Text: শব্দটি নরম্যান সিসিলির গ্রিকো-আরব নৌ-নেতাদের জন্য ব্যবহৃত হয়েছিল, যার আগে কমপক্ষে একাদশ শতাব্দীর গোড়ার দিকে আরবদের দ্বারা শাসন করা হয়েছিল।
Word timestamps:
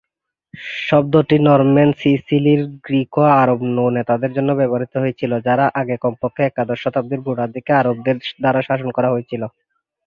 শব্দটি 0.83 1.35
নরম্যান 1.41 1.89
সিসিলির 1.99 2.61
গ্রিকো-আরব 2.85 3.59
নৌ-নেতাদের 3.75 4.31
জন্য 4.33 4.49
ব্যবহৃত 4.59 4.93
হয়েছিল, 4.97 5.31
যার 5.45 5.59
আগে 5.81 5.95
কমপক্ষে 5.97 6.41
একাদশ 6.45 6.77
শতাব্দীর 6.83 7.21
গোড়ার 7.25 7.49
দিকে 7.55 7.71
আরবদের 7.75 8.17
দ্বারা 8.41 8.61
শাসন 8.67 8.89
করা 8.93 9.09
হয়েছিল। 9.13 9.41